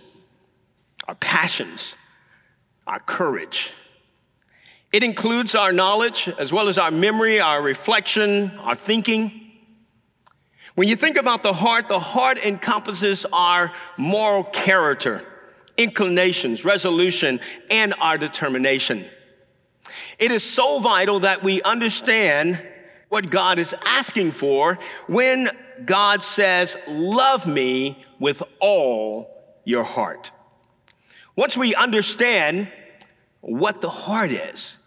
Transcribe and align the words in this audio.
our 1.08 1.14
passions, 1.14 1.96
our 2.86 3.00
courage 3.00 3.72
it 4.92 5.04
includes 5.04 5.54
our 5.54 5.72
knowledge 5.72 6.28
as 6.38 6.52
well 6.52 6.68
as 6.68 6.76
our 6.76 6.90
memory, 6.90 7.40
our 7.40 7.62
reflection, 7.62 8.50
our 8.58 8.74
thinking. 8.74 9.40
When 10.74 10.88
you 10.88 10.96
think 10.96 11.16
about 11.16 11.42
the 11.42 11.52
heart, 11.52 11.88
the 11.88 12.00
heart 12.00 12.38
encompasses 12.38 13.24
our 13.32 13.72
moral 13.96 14.44
character, 14.44 15.24
inclinations, 15.76 16.64
resolution, 16.64 17.40
and 17.70 17.94
our 18.00 18.18
determination. 18.18 19.04
It 20.18 20.32
is 20.32 20.42
so 20.42 20.80
vital 20.80 21.20
that 21.20 21.42
we 21.42 21.62
understand 21.62 22.60
what 23.08 23.30
God 23.30 23.58
is 23.58 23.74
asking 23.84 24.32
for 24.32 24.78
when 25.06 25.48
God 25.84 26.22
says, 26.22 26.76
Love 26.88 27.46
me 27.46 28.04
with 28.18 28.42
all 28.60 29.30
your 29.64 29.84
heart. 29.84 30.30
Once 31.36 31.56
we 31.56 31.74
understand 31.74 32.70
what 33.40 33.80
the 33.80 33.90
heart 33.90 34.30
is, 34.30 34.78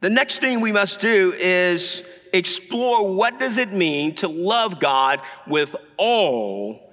the 0.00 0.10
next 0.10 0.38
thing 0.38 0.60
we 0.60 0.72
must 0.72 1.00
do 1.00 1.32
is 1.36 2.02
explore 2.32 3.14
what 3.14 3.38
does 3.38 3.58
it 3.58 3.72
mean 3.72 4.14
to 4.16 4.28
love 4.28 4.78
God 4.80 5.20
with 5.46 5.74
all 5.96 6.92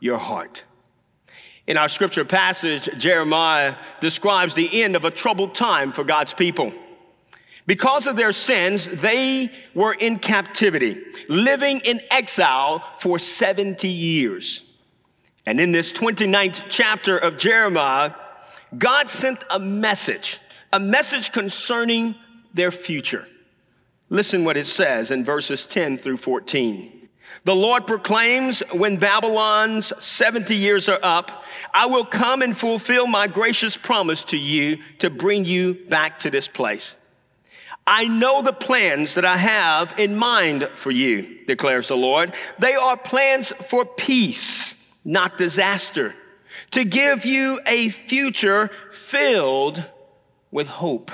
your 0.00 0.18
heart. 0.18 0.64
In 1.66 1.76
our 1.76 1.88
scripture 1.88 2.24
passage, 2.24 2.88
Jeremiah 2.98 3.74
describes 4.00 4.54
the 4.54 4.82
end 4.82 4.94
of 4.94 5.04
a 5.04 5.10
troubled 5.10 5.54
time 5.54 5.92
for 5.92 6.04
God's 6.04 6.34
people. 6.34 6.72
Because 7.66 8.06
of 8.06 8.14
their 8.14 8.30
sins, 8.30 8.86
they 8.86 9.50
were 9.74 9.92
in 9.92 10.20
captivity, 10.20 11.02
living 11.28 11.80
in 11.84 12.00
exile 12.10 12.84
for 12.98 13.18
70 13.18 13.88
years. 13.88 14.64
And 15.46 15.58
in 15.58 15.72
this 15.72 15.92
29th 15.92 16.66
chapter 16.68 17.18
of 17.18 17.38
Jeremiah, 17.38 18.12
God 18.78 19.08
sent 19.08 19.42
a 19.50 19.58
message, 19.58 20.38
a 20.72 20.78
message 20.78 21.32
concerning 21.32 22.14
their 22.56 22.70
future. 22.70 23.26
Listen 24.08 24.44
what 24.44 24.56
it 24.56 24.66
says 24.66 25.10
in 25.10 25.24
verses 25.24 25.66
10 25.66 25.98
through 25.98 26.16
14. 26.16 27.08
The 27.44 27.54
Lord 27.54 27.86
proclaims, 27.86 28.60
when 28.72 28.96
Babylon's 28.96 29.92
70 30.02 30.54
years 30.54 30.88
are 30.88 30.98
up, 31.02 31.44
I 31.74 31.86
will 31.86 32.04
come 32.04 32.42
and 32.42 32.56
fulfill 32.56 33.06
my 33.06 33.26
gracious 33.26 33.76
promise 33.76 34.24
to 34.24 34.36
you 34.36 34.78
to 34.98 35.10
bring 35.10 35.44
you 35.44 35.74
back 35.74 36.20
to 36.20 36.30
this 36.30 36.48
place. 36.48 36.96
I 37.86 38.08
know 38.08 38.42
the 38.42 38.52
plans 38.52 39.14
that 39.14 39.24
I 39.24 39.36
have 39.36 39.96
in 39.98 40.16
mind 40.16 40.68
for 40.74 40.90
you, 40.90 41.44
declares 41.46 41.88
the 41.88 41.96
Lord. 41.96 42.34
They 42.58 42.74
are 42.74 42.96
plans 42.96 43.52
for 43.68 43.84
peace, 43.84 44.74
not 45.04 45.38
disaster, 45.38 46.14
to 46.72 46.84
give 46.84 47.24
you 47.24 47.60
a 47.66 47.90
future 47.90 48.70
filled 48.90 49.84
with 50.50 50.66
hope. 50.66 51.12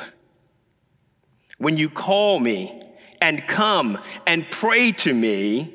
When 1.62 1.76
you 1.76 1.88
call 1.88 2.40
me 2.40 2.82
and 3.20 3.46
come 3.46 3.96
and 4.26 4.44
pray 4.50 4.90
to 4.90 5.14
me, 5.14 5.72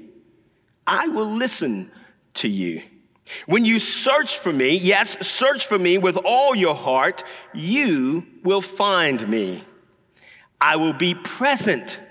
I 0.85 1.07
will 1.07 1.31
listen 1.31 1.89
to 2.33 2.49
you. 2.49 2.81
When 3.45 3.63
you 3.63 3.79
search 3.79 4.37
for 4.37 4.51
me, 4.51 4.75
yes, 4.75 5.25
search 5.25 5.65
for 5.65 5.79
me 5.79 5.97
with 5.97 6.17
all 6.25 6.53
your 6.55 6.75
heart, 6.75 7.23
you 7.53 8.27
will 8.43 8.59
find 8.59 9.25
me. 9.29 9.63
I 10.59 10.75
will 10.75 10.91
be 10.91 11.15
present 11.15 12.01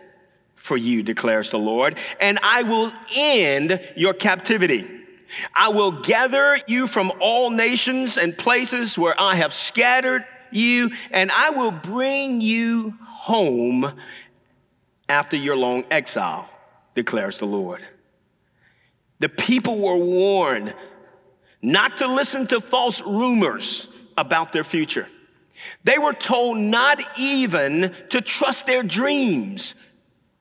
for 0.54 0.78
you, 0.78 1.03
declares 1.03 1.50
the 1.50 1.58
Lord, 1.58 1.98
and 2.19 2.38
I 2.43 2.62
will 2.62 2.91
end 3.14 3.78
your 3.94 4.14
captivity. 4.14 4.87
I 5.54 5.69
will 5.69 6.00
gather 6.00 6.58
you 6.66 6.87
from 6.87 7.12
all 7.20 7.50
nations 7.50 8.16
and 8.16 8.38
places 8.38 8.97
where 8.97 9.20
I 9.20 9.34
have 9.34 9.53
scattered 9.53 10.25
you, 10.50 10.93
and 11.10 11.31
I 11.31 11.50
will 11.50 11.72
bring 11.72 12.41
you 12.41 12.94
home 13.26 13.92
after 15.09 15.37
your 15.37 15.56
long 15.56 15.84
exile, 15.91 16.48
declares 16.94 17.41
the 17.41 17.44
Lord. 17.44 17.84
The 19.19 19.28
people 19.28 19.81
were 19.81 19.97
warned 19.97 20.72
not 21.60 21.98
to 21.98 22.06
listen 22.06 22.47
to 22.47 22.60
false 22.60 23.03
rumors 23.03 23.88
about 24.16 24.53
their 24.53 24.62
future. 24.62 25.09
They 25.82 25.98
were 25.98 26.12
told 26.12 26.56
not 26.56 27.03
even 27.19 27.97
to 28.10 28.20
trust 28.20 28.66
their 28.66 28.84
dreams 28.84 29.75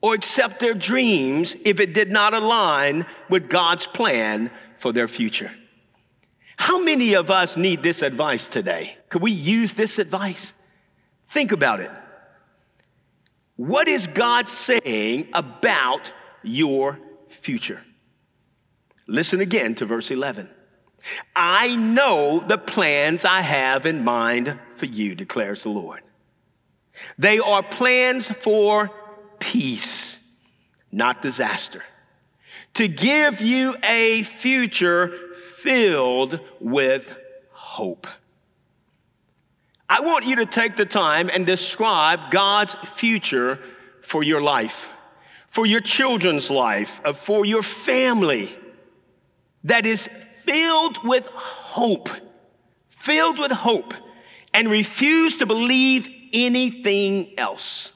or 0.02 0.14
accept 0.14 0.60
their 0.60 0.76
dreams 0.76 1.56
if 1.66 1.80
it 1.80 1.96
did 1.96 2.12
not 2.12 2.36
align 2.36 3.08
with 3.32 3.50
God's 3.50 3.88
plan 3.88 4.52
for 4.78 4.94
their 4.94 5.08
future. 5.08 5.52
How 6.58 6.84
many 6.84 7.16
of 7.16 7.32
us 7.32 7.58
need 7.58 7.82
this 7.82 8.04
advice 8.04 8.48
today? 8.48 8.96
Could 9.10 9.24
we 9.24 9.32
use 9.32 9.74
this 9.74 9.98
advice? 9.98 10.54
Think 11.30 11.52
about 11.52 11.80
it. 11.80 11.90
What 13.56 13.88
is 13.88 14.08
God 14.08 14.50
saying 14.50 15.30
about 15.34 16.12
your 16.44 17.00
future? 17.30 17.82
Listen 19.08 19.40
again 19.40 19.76
to 19.76 19.86
verse 19.86 20.12
11. 20.12 20.50
I 21.36 21.76
know 21.76 22.44
the 22.46 22.58
plans 22.58 23.24
I 23.24 23.42
have 23.42 23.86
in 23.86 24.04
mind 24.04 24.60
for 24.76 24.88
you, 24.88 25.16
declares 25.16 25.64
the 25.64 25.70
Lord. 25.70 26.02
They 27.18 27.40
are 27.40 27.62
plans 27.62 28.30
for 28.30 28.90
peace, 29.40 30.20
not 30.92 31.22
disaster, 31.22 31.84
to 32.74 32.88
give 32.88 33.42
you 33.42 33.76
a 33.84 34.24
future 34.24 35.14
filled 35.38 36.40
with 36.60 37.18
hope. 37.52 38.08
I 39.88 40.02
want 40.02 40.26
you 40.26 40.38
to 40.38 40.46
take 40.46 40.76
the 40.76 40.86
time 40.86 41.30
and 41.32 41.46
describe 41.46 42.32
God's 42.32 42.76
future 42.96 43.60
for 44.02 44.24
your 44.24 44.42
life, 44.42 44.92
for 45.48 45.66
your 45.66 45.82
children's 45.82 46.50
life, 46.50 47.00
uh, 47.06 47.14
for 47.14 47.46
your 47.46 47.62
family 47.62 48.50
that 49.64 49.86
is 49.86 50.10
filled 50.44 51.04
with 51.04 51.26
hope, 51.28 52.10
filled 52.90 53.38
with 53.38 53.52
hope, 53.52 53.94
and 54.54 54.70
refuse 54.70 55.36
to 55.38 55.46
believe 55.46 56.08
anything 56.34 57.38
else. 57.38 57.94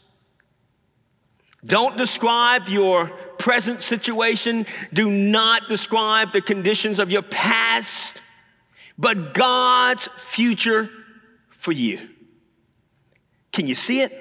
Don't 1.66 1.98
describe 1.98 2.68
your 2.70 3.08
present 3.38 3.82
situation. 3.82 4.66
Do 4.94 5.10
not 5.10 5.68
describe 5.68 6.34
the 6.34 6.42
conditions 6.42 7.00
of 7.00 7.12
your 7.12 7.22
past, 7.22 8.22
but 8.98 9.34
God's 9.34 10.08
future 10.18 10.90
for 11.60 11.74
you. 11.74 12.00
Can 13.52 13.68
you 13.68 13.76
see 13.76 14.00
it? 14.00 14.14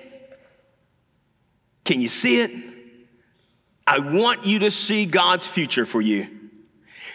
Can 1.84 2.00
you 2.00 2.08
see 2.08 2.40
it? 2.40 2.50
I 3.86 4.00
want 4.00 4.44
you 4.44 4.58
to 4.58 4.70
see 4.72 5.06
God's 5.06 5.46
future 5.46 5.86
for 5.86 6.00
you. 6.00 6.26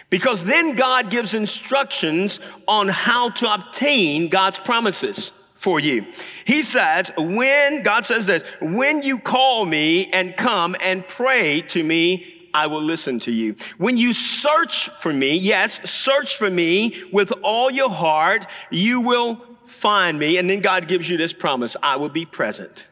Because 0.08 0.42
then 0.44 0.76
God 0.76 1.10
gives 1.10 1.34
instructions 1.34 2.40
on 2.66 2.88
how 2.88 3.30
to 3.30 3.52
obtain 3.52 4.28
God's 4.28 4.58
promises 4.58 5.30
for 5.54 5.78
you. 5.78 6.06
He 6.46 6.62
says, 6.62 7.12
when, 7.18 7.82
God 7.82 8.06
says 8.06 8.24
this, 8.24 8.42
when 8.60 9.02
you 9.02 9.18
call 9.18 9.66
me 9.66 10.10
and 10.10 10.36
come 10.36 10.74
and 10.80 11.06
pray 11.06 11.60
to 11.68 11.82
me, 11.84 12.48
I 12.54 12.68
will 12.68 12.82
listen 12.82 13.18
to 13.20 13.32
you. 13.32 13.56
When 13.76 13.98
you 13.98 14.14
search 14.14 14.88
for 15.00 15.12
me, 15.12 15.36
yes, 15.36 15.90
search 15.90 16.36
for 16.36 16.50
me 16.50 17.02
with 17.12 17.32
all 17.42 17.70
your 17.70 17.90
heart, 17.90 18.46
you 18.70 19.00
will 19.00 19.53
find 19.66 20.18
me. 20.18 20.38
And 20.38 20.48
then 20.48 20.60
God 20.60 20.88
gives 20.88 21.08
you 21.08 21.16
this 21.16 21.32
promise 21.32 21.76
I 21.82 21.96
will 21.96 22.08
be 22.08 22.24
present. 22.24 22.86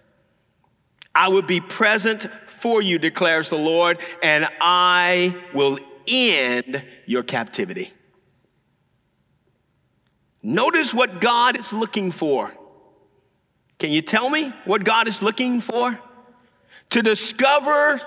I 1.14 1.28
will 1.28 1.42
be 1.42 1.60
present 1.60 2.26
for 2.46 2.80
you, 2.80 2.98
declares 2.98 3.50
the 3.50 3.58
Lord, 3.58 4.00
and 4.22 4.48
I 4.60 5.36
will 5.52 5.78
end 6.08 6.84
your 7.06 7.22
captivity. 7.22 7.92
Notice 10.42 10.92
what 10.92 11.20
God 11.20 11.58
is 11.58 11.72
looking 11.72 12.10
for. 12.10 12.52
Can 13.78 13.90
you 13.90 14.02
tell 14.02 14.28
me 14.28 14.52
what 14.64 14.84
God 14.84 15.06
is 15.06 15.22
looking 15.22 15.60
for? 15.60 15.98
To 16.90 17.02
discover 17.02 18.00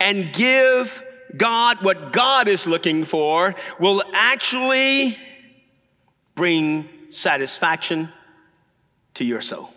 and 0.00 0.32
give 0.32 1.02
God 1.36 1.82
what 1.82 2.12
God 2.12 2.48
is 2.48 2.66
looking 2.66 3.04
for 3.04 3.54
will 3.78 4.02
actually 4.14 5.16
bring 6.34 6.88
satisfaction 7.16 8.12
to 9.14 9.24
your 9.24 9.40
soul. 9.40 9.70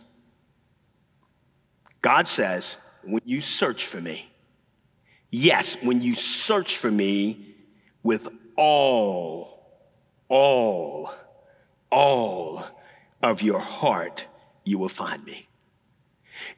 God 2.02 2.28
says, 2.28 2.78
when 3.04 3.22
you 3.24 3.40
search 3.40 3.86
for 3.86 4.02
me, 4.02 4.30
yes, 5.32 5.78
when 5.82 6.02
you 6.02 6.16
search 6.16 6.78
for 6.78 6.92
me 6.92 7.56
with 8.04 8.28
all, 8.58 9.66
all, 10.28 11.14
all 11.90 12.66
of 13.24 13.42
your 13.42 13.60
heart, 13.60 14.28
you 14.66 14.78
will 14.78 14.90
find 14.90 15.24
me. 15.24 15.48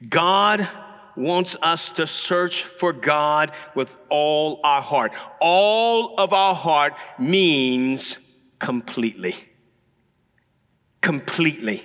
God 0.09 0.67
wants 1.15 1.55
us 1.61 1.91
to 1.91 2.07
search 2.07 2.63
for 2.63 2.91
God 2.91 3.51
with 3.75 3.95
all 4.09 4.59
our 4.63 4.81
heart. 4.81 5.13
All 5.39 6.15
of 6.17 6.33
our 6.33 6.55
heart 6.55 6.93
means 7.19 8.17
completely. 8.57 9.35
Completely. 11.01 11.83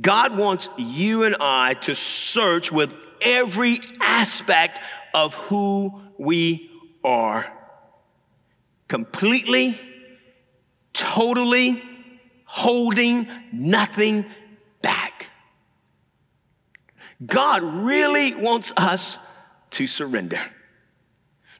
God 0.00 0.36
wants 0.36 0.68
you 0.76 1.24
and 1.24 1.36
I 1.40 1.74
to 1.74 1.94
search 1.94 2.70
with 2.70 2.94
every 3.20 3.80
aspect 4.00 4.80
of 5.14 5.34
who 5.34 6.00
we 6.18 6.70
are. 7.02 7.50
Completely, 8.88 9.78
totally, 10.92 11.82
holding 12.44 13.26
nothing 13.52 14.26
back. 14.82 15.26
God 17.24 17.62
really 17.62 18.34
wants 18.34 18.72
us 18.76 19.18
to 19.70 19.86
surrender. 19.86 20.40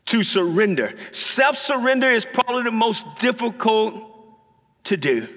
To 0.06 0.22
surrender. 0.22 0.94
Self 1.12 1.56
surrender 1.56 2.10
is 2.10 2.26
probably 2.26 2.64
the 2.64 2.72
most 2.72 3.06
difficult 3.18 3.94
to 4.84 4.96
do. 4.96 5.28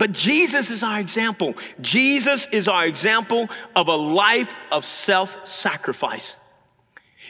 But 0.00 0.12
Jesus 0.12 0.70
is 0.70 0.82
our 0.82 0.98
example. 0.98 1.52
Jesus 1.82 2.48
is 2.52 2.68
our 2.68 2.86
example 2.86 3.50
of 3.76 3.88
a 3.88 3.94
life 3.94 4.54
of 4.72 4.86
self 4.86 5.46
sacrifice. 5.46 6.38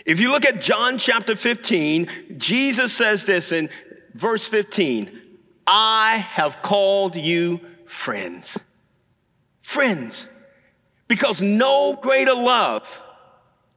If 0.06 0.20
you 0.20 0.30
look 0.30 0.44
at 0.44 0.62
John 0.62 0.96
chapter 0.96 1.34
15, 1.34 2.36
Jesus 2.38 2.92
says 2.92 3.26
this 3.26 3.50
in 3.50 3.70
verse 4.14 4.46
15 4.46 5.20
I 5.66 6.18
have 6.18 6.62
called 6.62 7.16
you 7.16 7.60
friends. 7.86 8.56
Friends. 9.62 10.28
Because 11.08 11.42
no 11.42 11.98
greater 12.00 12.34
love, 12.34 13.02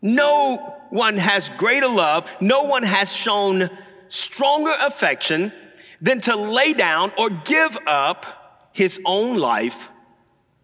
no 0.03 0.57
one 0.91 1.17
has 1.17 1.49
greater 1.57 1.87
love, 1.87 2.29
no 2.39 2.65
one 2.65 2.83
has 2.83 3.11
shown 3.11 3.71
stronger 4.07 4.75
affection 4.81 5.51
than 5.99 6.21
to 6.21 6.35
lay 6.35 6.73
down 6.73 7.11
or 7.17 7.31
give 7.31 7.75
up 7.87 8.41
his 8.73 8.99
own 9.05 9.37
life 9.37 9.89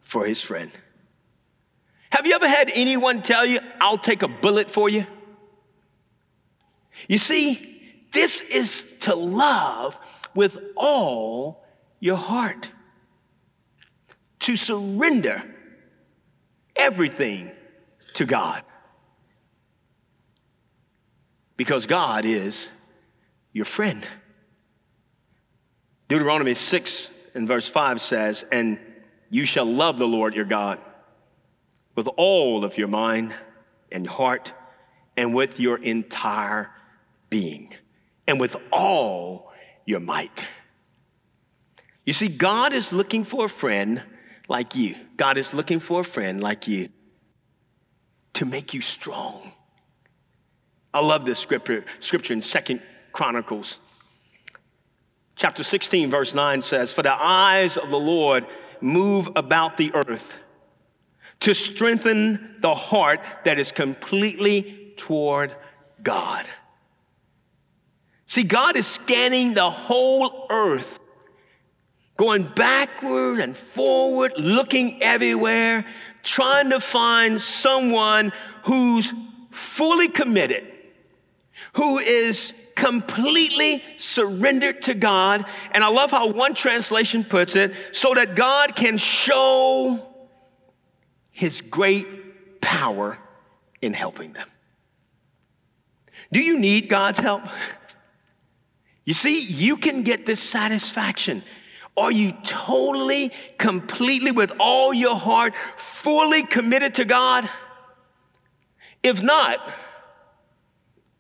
for 0.02 0.26
his 0.26 0.42
friend. 0.42 0.72
Have 2.12 2.26
you 2.26 2.34
ever 2.34 2.48
had 2.48 2.72
anyone 2.74 3.22
tell 3.22 3.46
you, 3.46 3.60
I'll 3.80 3.98
take 3.98 4.24
a 4.24 4.28
bullet 4.28 4.70
for 4.70 4.90
you? 4.90 5.06
You 7.08 7.18
see, 7.18 7.82
this 8.12 8.42
is 8.42 8.84
to 9.02 9.16
love 9.16 9.98
with 10.36 10.58
all 10.76 11.64
your 12.00 12.18
heart, 12.18 12.72
to 14.40 14.56
surrender 14.56 15.44
everything 16.76 17.52
to 18.16 18.26
God. 18.26 18.64
Because 21.56 21.86
God 21.86 22.26
is 22.26 22.70
your 23.54 23.66
friend. 23.66 24.06
Deuteronomy 26.08 26.54
6 26.54 27.12
and 27.34 27.48
verse 27.48 27.68
5 27.68 28.02
says, 28.02 28.46
And 28.52 28.80
you 29.30 29.46
shall 29.46 29.66
love 29.66 29.98
the 29.98 30.08
Lord 30.08 30.36
your 30.36 30.46
God 30.46 30.80
with 31.96 32.08
all 32.18 32.64
of 32.64 32.78
your 32.78 32.88
mind 32.88 33.34
and 33.92 34.08
heart 34.08 34.54
and 35.18 35.34
with 35.34 35.60
your 35.60 35.78
entire 35.78 36.72
being 37.30 37.74
and 38.28 38.40
with 38.40 38.56
all 38.72 39.52
your 39.86 40.00
might. 40.00 40.48
You 42.06 42.14
see, 42.14 42.28
God 42.28 42.74
is 42.74 42.94
looking 42.94 43.24
for 43.24 43.46
a 43.46 43.50
friend 43.50 44.02
like 44.48 44.76
you. 44.76 44.96
God 45.18 45.38
is 45.38 45.54
looking 45.54 45.80
for 45.80 46.02
a 46.02 46.04
friend 46.04 46.42
like 46.42 46.68
you 46.68 46.90
to 48.34 48.46
make 48.46 48.74
you 48.74 48.82
strong. 48.82 49.52
I 50.94 51.06
love 51.06 51.26
this 51.26 51.38
scripture, 51.38 51.86
scripture 52.00 52.34
in 52.34 52.42
Second 52.42 52.82
Chronicles. 53.12 53.80
Chapter 55.40 55.64
16, 55.64 56.12
verse 56.12 56.36
9 56.36 56.62
says, 56.62 56.92
For 56.92 57.02
the 57.02 57.14
eyes 57.14 57.78
of 57.78 57.90
the 57.92 57.98
Lord 57.98 58.46
move 58.82 59.30
about 59.38 59.78
the 59.78 59.94
earth 59.94 60.38
to 61.40 61.54
strengthen 61.54 62.58
the 62.60 62.74
heart 62.74 63.22
that 63.46 63.58
is 63.58 63.72
completely 63.72 64.92
toward 64.98 65.56
God. 66.04 66.46
See, 68.26 68.44
God 68.44 68.76
is 68.76 68.86
scanning 68.86 69.54
the 69.54 69.70
whole 69.70 70.48
earth 70.50 71.00
going 72.18 72.44
backward 72.44 73.40
and 73.40 73.56
forward, 73.56 74.34
looking 74.38 75.02
everywhere, 75.02 75.86
trying 76.22 76.70
to 76.72 76.82
find 76.82 77.40
someone 77.40 78.34
who's 78.66 79.14
fully 79.52 80.10
committed, 80.10 80.70
who 81.76 81.98
is 81.98 82.54
completely 82.80 83.84
surrendered 83.98 84.82
to 84.84 84.94
God. 84.94 85.46
And 85.72 85.84
I 85.84 85.90
love 85.90 86.12
how 86.12 86.28
one 86.28 86.54
translation 86.54 87.24
puts 87.24 87.56
it 87.56 87.74
so 87.92 88.14
that 88.14 88.36
God 88.36 88.76
can 88.76 88.98
show 88.98 90.06
his 91.30 91.62
great 91.62 92.62
power 92.62 93.18
in 93.82 93.94
helping 93.94 94.34
them. 94.34 94.48
Do 96.32 96.40
you 96.40 96.60
need 96.60 96.90
God's 96.90 97.20
help? 97.20 97.44
You 99.04 99.14
see, 99.14 99.42
you 99.42 99.78
can 99.78 100.04
get 100.04 100.26
this 100.26 100.40
satisfaction 100.40 101.44
are 101.98 102.14
you 102.14 102.32
totally, 102.44 103.34
completely, 103.58 104.32
with 104.32 104.54
all 104.58 104.94
your 104.94 105.18
heart, 105.18 105.54
fully 105.76 106.44
committed 106.44 106.96
to 106.96 107.04
God? 107.04 107.50
If 109.04 109.22
not, 109.22 109.60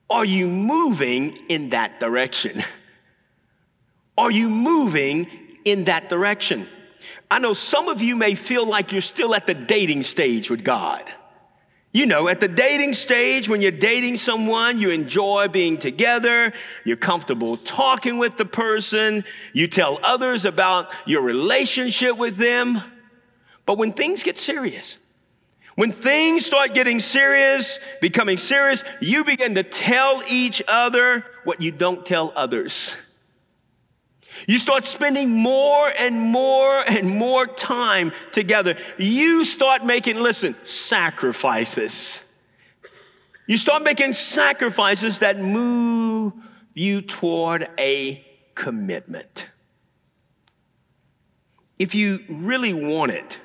are 0.10 0.26
you 0.26 0.48
moving 0.48 1.38
in 1.50 1.70
that 1.70 2.00
direction? 2.00 2.64
Are 4.18 4.32
you 4.32 4.50
moving 4.50 5.28
in 5.64 5.86
that 5.86 6.10
direction? 6.10 6.68
I 7.32 7.40
know 7.40 7.54
some 7.54 7.88
of 7.88 8.02
you 8.02 8.16
may 8.16 8.36
feel 8.36 8.66
like 8.66 8.92
you're 8.92 9.02
still 9.02 9.36
at 9.36 9.48
the 9.48 9.54
dating 9.54 10.04
stage 10.04 10.50
with 10.50 10.64
God. 10.64 11.04
You 11.92 12.06
know, 12.06 12.28
at 12.28 12.40
the 12.40 12.48
dating 12.48 12.94
stage, 12.94 13.50
when 13.50 13.62
you're 13.62 13.72
dating 13.72 14.18
someone, 14.18 14.80
you 14.80 14.90
enjoy 14.90 15.48
being 15.48 15.78
together, 15.78 16.54
you're 16.86 16.98
comfortable 16.98 17.58
talking 17.58 18.18
with 18.18 18.38
the 18.38 18.46
person, 18.46 19.26
you 19.54 19.68
tell 19.68 20.00
others 20.04 20.46
about 20.46 20.92
your 21.08 21.22
relationship 21.24 22.16
with 22.16 22.38
them. 22.38 22.82
But 23.66 23.78
when 23.78 23.94
things 23.94 24.22
get 24.22 24.38
serious, 24.38 25.00
when 25.80 25.94
things 25.94 26.46
start 26.46 26.74
getting 26.74 27.00
serious, 27.00 27.80
becoming 28.02 28.38
serious, 28.38 28.84
you 29.00 29.24
begin 29.24 29.56
to 29.56 29.64
tell 29.64 30.22
each 30.30 30.62
other 30.68 31.24
what 31.46 31.64
you 31.64 31.72
don't 31.72 32.06
tell 32.06 32.34
others. 32.36 32.98
You 34.46 34.58
start 34.58 34.84
spending 34.84 35.32
more 35.32 35.90
and 35.98 36.20
more 36.20 36.84
and 36.86 37.10
more 37.10 37.48
time 37.48 38.12
together. 38.34 38.76
You 38.98 39.46
start 39.46 39.86
making, 39.86 40.18
listen, 40.20 40.54
sacrifices. 40.66 42.26
You 43.48 43.58
start 43.58 43.82
making 43.82 44.16
sacrifices 44.16 45.20
that 45.20 45.40
move 45.40 46.34
you 46.74 47.00
toward 47.00 47.70
a 47.80 48.22
commitment. 48.54 49.48
If 51.78 51.96
you 51.96 52.20
really 52.28 52.74
want 52.74 53.14
it, 53.14 53.40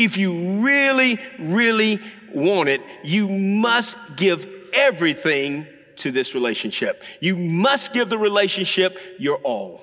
if 0.00 0.16
you 0.16 0.62
really, 0.62 1.20
really 1.38 2.00
want 2.32 2.70
it, 2.70 2.80
you 3.04 3.28
must 3.28 3.98
give 4.16 4.50
everything 4.72 5.66
to 5.96 6.10
this 6.10 6.34
relationship. 6.34 7.04
You 7.20 7.36
must 7.36 7.92
give 7.92 8.08
the 8.08 8.16
relationship 8.16 8.98
your 9.18 9.36
all. 9.38 9.82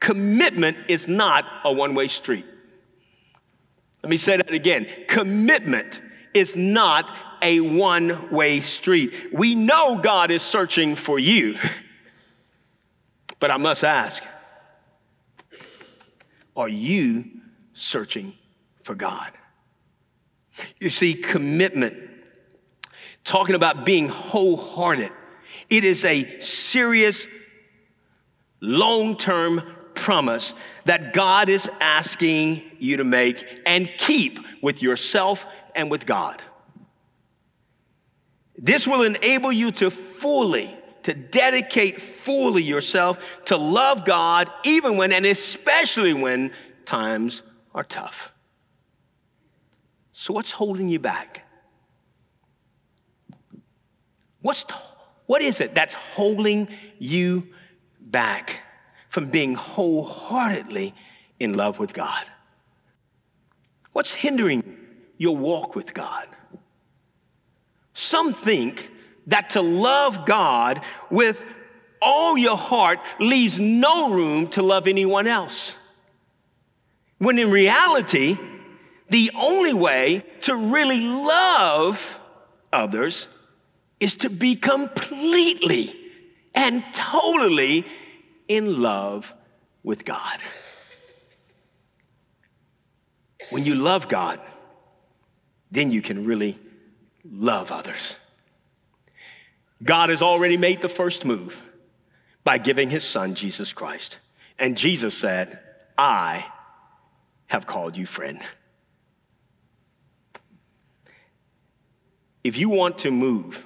Commitment 0.00 0.76
is 0.88 1.06
not 1.06 1.44
a 1.64 1.72
one 1.72 1.94
way 1.94 2.08
street. 2.08 2.44
Let 4.02 4.10
me 4.10 4.16
say 4.16 4.36
that 4.36 4.50
again. 4.50 4.88
Commitment 5.06 6.02
is 6.34 6.56
not 6.56 7.14
a 7.42 7.60
one 7.60 8.30
way 8.32 8.60
street. 8.60 9.14
We 9.32 9.54
know 9.54 10.00
God 10.02 10.32
is 10.32 10.42
searching 10.42 10.96
for 10.96 11.18
you. 11.18 11.56
But 13.38 13.50
I 13.50 13.56
must 13.56 13.84
ask 13.84 14.22
are 16.54 16.68
you 16.68 17.24
searching 17.72 18.34
for 18.90 18.96
God? 18.96 19.30
You 20.80 20.90
see, 20.90 21.14
commitment, 21.14 21.94
talking 23.22 23.54
about 23.54 23.84
being 23.84 24.08
wholehearted, 24.08 25.12
it 25.68 25.84
is 25.84 26.04
a 26.04 26.40
serious, 26.40 27.28
long 28.60 29.16
term 29.16 29.62
promise 29.94 30.56
that 30.86 31.12
God 31.12 31.48
is 31.48 31.70
asking 31.80 32.62
you 32.80 32.96
to 32.96 33.04
make 33.04 33.62
and 33.64 33.88
keep 33.96 34.40
with 34.60 34.82
yourself 34.82 35.46
and 35.76 35.88
with 35.88 36.04
God. 36.04 36.42
This 38.58 38.88
will 38.88 39.04
enable 39.04 39.52
you 39.52 39.70
to 39.70 39.92
fully, 39.92 40.76
to 41.04 41.14
dedicate 41.14 42.00
fully 42.00 42.64
yourself 42.64 43.24
to 43.44 43.56
love 43.56 44.04
God, 44.04 44.50
even 44.64 44.96
when 44.96 45.12
and 45.12 45.26
especially 45.26 46.12
when 46.12 46.50
times 46.86 47.44
are 47.72 47.84
tough. 47.84 48.32
So, 50.20 50.34
what's 50.34 50.52
holding 50.52 50.90
you 50.90 50.98
back? 50.98 51.48
What's, 54.42 54.66
what 55.24 55.40
is 55.40 55.62
it 55.62 55.74
that's 55.74 55.94
holding 55.94 56.68
you 56.98 57.48
back 57.98 58.60
from 59.08 59.30
being 59.30 59.54
wholeheartedly 59.54 60.94
in 61.38 61.54
love 61.54 61.78
with 61.78 61.94
God? 61.94 62.22
What's 63.94 64.14
hindering 64.14 64.76
your 65.16 65.38
walk 65.38 65.74
with 65.74 65.94
God? 65.94 66.28
Some 67.94 68.34
think 68.34 68.90
that 69.28 69.48
to 69.50 69.62
love 69.62 70.26
God 70.26 70.82
with 71.10 71.42
all 72.02 72.36
your 72.36 72.58
heart 72.58 72.98
leaves 73.20 73.58
no 73.58 74.10
room 74.10 74.48
to 74.48 74.60
love 74.60 74.86
anyone 74.86 75.26
else. 75.26 75.76
When 77.16 77.38
in 77.38 77.50
reality, 77.50 78.36
the 79.10 79.32
only 79.34 79.72
way 79.72 80.24
to 80.42 80.54
really 80.54 81.00
love 81.00 82.18
others 82.72 83.28
is 83.98 84.16
to 84.16 84.30
be 84.30 84.56
completely 84.56 85.94
and 86.54 86.82
totally 86.94 87.84
in 88.48 88.80
love 88.80 89.34
with 89.82 90.04
God. 90.04 90.40
When 93.50 93.64
you 93.64 93.74
love 93.74 94.08
God, 94.08 94.40
then 95.72 95.90
you 95.90 96.02
can 96.02 96.24
really 96.24 96.58
love 97.24 97.72
others. 97.72 98.16
God 99.82 100.10
has 100.10 100.22
already 100.22 100.56
made 100.56 100.82
the 100.82 100.88
first 100.88 101.24
move 101.24 101.60
by 102.44 102.58
giving 102.58 102.90
his 102.90 103.04
son, 103.04 103.34
Jesus 103.34 103.72
Christ. 103.72 104.18
And 104.58 104.76
Jesus 104.76 105.16
said, 105.16 105.58
I 105.98 106.46
have 107.46 107.66
called 107.66 107.96
you 107.96 108.06
friend. 108.06 108.40
If 112.42 112.56
you 112.56 112.68
want 112.68 112.98
to 112.98 113.10
move 113.10 113.64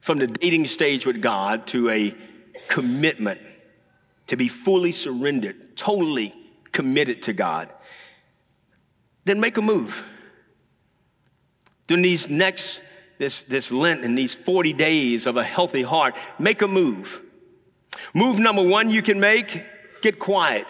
from 0.00 0.18
the 0.18 0.26
dating 0.26 0.66
stage 0.66 1.06
with 1.06 1.20
God 1.20 1.66
to 1.68 1.90
a 1.90 2.14
commitment, 2.68 3.40
to 4.28 4.36
be 4.36 4.48
fully 4.48 4.92
surrendered, 4.92 5.76
totally 5.76 6.34
committed 6.72 7.22
to 7.22 7.32
God, 7.32 7.70
then 9.24 9.40
make 9.40 9.56
a 9.56 9.62
move. 9.62 10.04
During 11.86 12.02
these 12.02 12.28
next, 12.28 12.82
this, 13.18 13.42
this 13.42 13.72
Lent 13.72 14.04
and 14.04 14.16
these 14.16 14.34
40 14.34 14.72
days 14.74 15.26
of 15.26 15.36
a 15.36 15.44
healthy 15.44 15.82
heart, 15.82 16.14
make 16.38 16.62
a 16.62 16.68
move. 16.68 17.22
Move 18.14 18.38
number 18.38 18.62
one 18.62 18.90
you 18.90 19.02
can 19.02 19.20
make 19.20 19.64
get 20.00 20.18
quiet, 20.18 20.66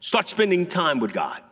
start 0.00 0.28
spending 0.28 0.66
time 0.66 1.00
with 1.00 1.12
God. 1.12 1.42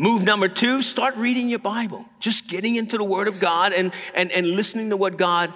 Move 0.00 0.22
number 0.22 0.48
two, 0.48 0.80
start 0.80 1.16
reading 1.16 1.48
your 1.48 1.58
Bible, 1.58 2.04
just 2.20 2.46
getting 2.46 2.76
into 2.76 2.96
the 2.96 3.04
Word 3.04 3.26
of 3.26 3.40
God 3.40 3.72
and, 3.72 3.92
and, 4.14 4.30
and 4.30 4.46
listening 4.46 4.90
to 4.90 4.96
what 4.96 5.18
God 5.18 5.52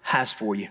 has 0.00 0.32
for 0.32 0.54
you. 0.54 0.68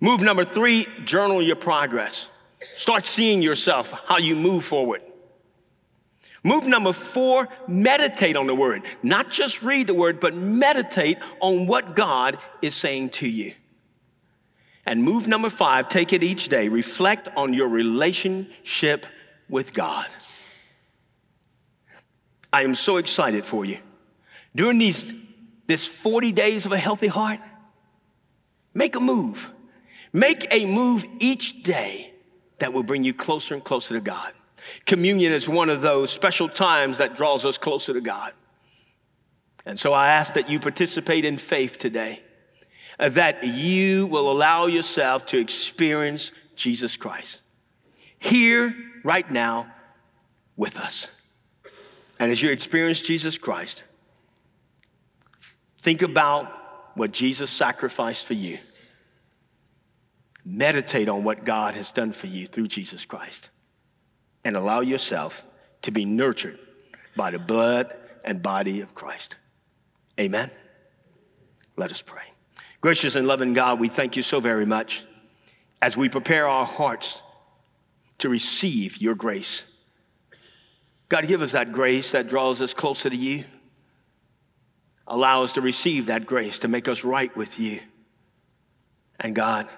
Move 0.00 0.20
number 0.20 0.44
three, 0.44 0.86
journal 1.04 1.40
your 1.40 1.56
progress. 1.56 2.28
Start 2.76 3.06
seeing 3.06 3.40
yourself, 3.40 3.90
how 4.06 4.18
you 4.18 4.36
move 4.36 4.66
forward. 4.66 5.00
Move 6.44 6.66
number 6.66 6.92
four, 6.92 7.48
meditate 7.66 8.36
on 8.36 8.46
the 8.46 8.54
word. 8.54 8.82
Not 9.02 9.30
just 9.30 9.62
read 9.62 9.86
the 9.86 9.94
word, 9.94 10.20
but 10.20 10.34
meditate 10.34 11.18
on 11.40 11.66
what 11.66 11.96
God 11.96 12.38
is 12.60 12.74
saying 12.74 13.10
to 13.10 13.28
you. 13.28 13.52
And 14.84 15.02
move 15.02 15.26
number 15.26 15.50
five, 15.50 15.88
take 15.88 16.12
it 16.12 16.22
each 16.22 16.48
day. 16.48 16.68
Reflect 16.68 17.28
on 17.34 17.54
your 17.54 17.68
relationship 17.68 19.06
with 19.48 19.72
God. 19.72 20.06
I 22.56 22.62
am 22.62 22.74
so 22.74 22.96
excited 22.96 23.44
for 23.44 23.66
you. 23.66 23.76
During 24.54 24.78
these 24.78 25.12
this 25.66 25.86
40 25.86 26.32
days 26.32 26.64
of 26.64 26.72
a 26.72 26.78
healthy 26.78 27.06
heart, 27.06 27.38
make 28.72 28.96
a 28.96 29.00
move. 29.00 29.52
Make 30.10 30.46
a 30.50 30.64
move 30.64 31.04
each 31.18 31.62
day 31.62 32.14
that 32.58 32.72
will 32.72 32.82
bring 32.82 33.04
you 33.04 33.12
closer 33.12 33.52
and 33.52 33.62
closer 33.62 33.92
to 33.92 34.00
God. 34.00 34.32
Communion 34.86 35.32
is 35.32 35.46
one 35.46 35.68
of 35.68 35.82
those 35.82 36.10
special 36.10 36.48
times 36.48 36.96
that 36.96 37.14
draws 37.14 37.44
us 37.44 37.58
closer 37.58 37.92
to 37.92 38.00
God. 38.00 38.32
And 39.66 39.78
so 39.78 39.92
I 39.92 40.08
ask 40.08 40.32
that 40.32 40.48
you 40.48 40.58
participate 40.58 41.26
in 41.26 41.36
faith 41.36 41.76
today, 41.76 42.22
that 42.98 43.44
you 43.44 44.06
will 44.06 44.32
allow 44.32 44.64
yourself 44.64 45.26
to 45.26 45.38
experience 45.38 46.32
Jesus 46.54 46.96
Christ 46.96 47.42
here, 48.18 48.74
right 49.04 49.30
now, 49.30 49.70
with 50.56 50.78
us. 50.78 51.10
And 52.18 52.32
as 52.32 52.40
you 52.40 52.50
experience 52.50 53.00
Jesus 53.00 53.38
Christ, 53.38 53.84
think 55.82 56.02
about 56.02 56.52
what 56.94 57.12
Jesus 57.12 57.50
sacrificed 57.50 58.24
for 58.24 58.34
you. 58.34 58.58
Meditate 60.44 61.08
on 61.08 61.24
what 61.24 61.44
God 61.44 61.74
has 61.74 61.92
done 61.92 62.12
for 62.12 62.26
you 62.26 62.46
through 62.46 62.68
Jesus 62.68 63.04
Christ 63.04 63.50
and 64.44 64.56
allow 64.56 64.80
yourself 64.80 65.44
to 65.82 65.90
be 65.90 66.04
nurtured 66.04 66.58
by 67.16 67.30
the 67.30 67.38
blood 67.38 67.94
and 68.24 68.42
body 68.42 68.80
of 68.80 68.94
Christ. 68.94 69.36
Amen. 70.18 70.50
Let 71.76 71.90
us 71.90 72.00
pray. 72.00 72.22
Gracious 72.80 73.16
and 73.16 73.26
loving 73.26 73.54
God, 73.54 73.80
we 73.80 73.88
thank 73.88 74.16
you 74.16 74.22
so 74.22 74.40
very 74.40 74.64
much 74.64 75.04
as 75.82 75.96
we 75.96 76.08
prepare 76.08 76.48
our 76.48 76.64
hearts 76.64 77.22
to 78.18 78.28
receive 78.28 78.98
your 78.98 79.14
grace. 79.14 79.64
God, 81.08 81.28
give 81.28 81.42
us 81.42 81.52
that 81.52 81.72
grace 81.72 82.12
that 82.12 82.28
draws 82.28 82.60
us 82.60 82.74
closer 82.74 83.08
to 83.08 83.16
you. 83.16 83.44
Allow 85.06 85.44
us 85.44 85.52
to 85.52 85.60
receive 85.60 86.06
that 86.06 86.26
grace 86.26 86.60
to 86.60 86.68
make 86.68 86.88
us 86.88 87.04
right 87.04 87.34
with 87.36 87.60
you. 87.60 87.80
And 89.20 89.34
God, 89.34 89.68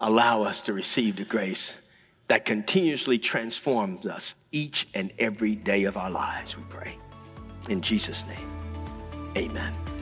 allow 0.00 0.42
us 0.42 0.62
to 0.62 0.72
receive 0.72 1.16
the 1.16 1.24
grace 1.24 1.74
that 2.28 2.44
continuously 2.44 3.18
transforms 3.18 4.06
us 4.06 4.34
each 4.52 4.88
and 4.94 5.12
every 5.18 5.54
day 5.54 5.84
of 5.84 5.96
our 5.96 6.10
lives, 6.10 6.56
we 6.56 6.64
pray. 6.68 6.98
In 7.68 7.82
Jesus' 7.82 8.24
name, 8.26 8.50
amen. 9.36 9.93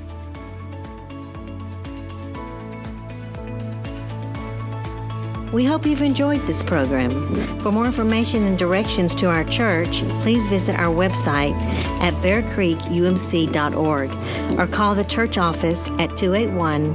We 5.53 5.65
hope 5.67 5.85
you've 5.85 6.01
enjoyed 6.01 6.41
this 6.47 6.63
program. 6.63 7.11
For 7.61 7.71
more 7.71 7.85
information 7.85 8.45
and 8.45 8.59
directions 8.59 9.15
to 9.17 9.27
our 9.27 9.45
church, 9.45 10.01
please 10.23 10.49
visit 10.49 10.75
our 10.77 10.95
website 10.95 11.53
at 12.01 12.15
bearcreekumc.org 12.15 14.59
or 14.59 14.67
call 14.67 14.95
the 14.95 15.05
church 15.05 15.37
office 15.37 15.91
at 15.99 16.17
281 16.17 16.95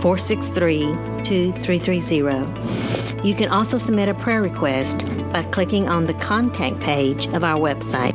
463 0.00 0.82
2330. 1.24 3.28
You 3.28 3.34
can 3.34 3.48
also 3.48 3.78
submit 3.78 4.08
a 4.08 4.14
prayer 4.14 4.42
request 4.42 5.04
by 5.32 5.42
clicking 5.42 5.88
on 5.88 6.06
the 6.06 6.14
contact 6.14 6.78
page 6.78 7.26
of 7.28 7.42
our 7.42 7.58
website. 7.58 8.14